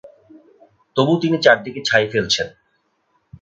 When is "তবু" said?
0.95-1.13